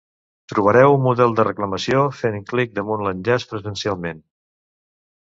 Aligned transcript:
Trobareu 0.51 0.93
un 0.93 1.01
model 1.07 1.33
de 1.39 1.43
reclamació 1.47 1.99
fent 2.21 2.39
clic 2.51 2.73
damunt 2.79 3.03
l'enllaç 3.09 3.45
'Presencialment'. 3.51 4.23